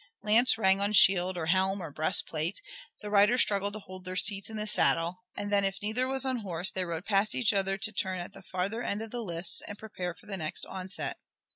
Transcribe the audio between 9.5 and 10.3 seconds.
and prepare for